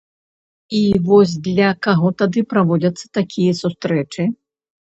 І 0.77 0.79
вось 1.09 1.35
для 1.49 1.67
каго 1.89 2.07
тады 2.23 2.45
праводзяцца 2.55 3.05
такія 3.21 3.53
сустрэчы? 3.63 4.31